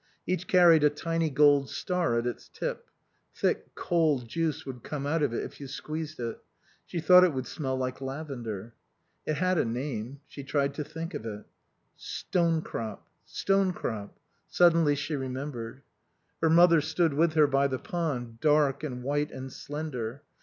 Each 0.25 0.47
carried 0.47 0.83
a 0.83 0.89
tiny 0.89 1.29
gold 1.29 1.69
star 1.69 2.17
at 2.17 2.25
its 2.25 2.49
tip. 2.51 2.89
Thick, 3.35 3.75
cold 3.75 4.27
juice 4.27 4.65
would 4.65 4.81
come 4.81 5.05
out 5.05 5.21
of 5.21 5.31
it 5.31 5.43
if 5.43 5.59
you 5.61 5.67
squeezed 5.67 6.19
it. 6.19 6.39
She 6.87 6.99
thought 6.99 7.23
it 7.23 7.33
would 7.33 7.45
smell 7.45 7.77
like 7.77 8.01
lavender. 8.01 8.73
It 9.27 9.35
had 9.35 9.59
a 9.59 9.63
name. 9.63 10.21
She 10.27 10.43
tried 10.43 10.73
to 10.73 10.83
think 10.83 11.13
of 11.13 11.23
it. 11.27 11.43
Stonecrop. 11.99 13.01
Stonecrop. 13.27 14.17
Suddenly 14.47 14.95
she 14.95 15.15
remembered. 15.15 15.83
Her 16.41 16.49
mother 16.49 16.81
stood 16.81 17.13
with 17.13 17.33
her 17.33 17.45
by 17.45 17.67
the 17.67 17.77
pond, 17.77 18.39
dark 18.39 18.83
and 18.83 19.03
white 19.03 19.29
and 19.31 19.53
slender. 19.53 20.23